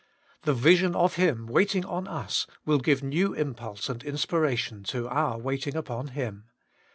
The 0.45 0.55
vision 0.55 0.95
of 0.95 1.17
Him 1.17 1.45
waiting 1.45 1.85
on 1.85 2.07
us, 2.07 2.47
will 2.65 2.79
give 2.79 3.03
new 3.03 3.35
impulse 3.35 3.87
and 3.87 4.03
inspiration 4.03 4.81
to 4.85 5.07
our 5.07 5.37
waiting 5.37 5.75
upon 5.75 6.07
Him. 6.07 6.45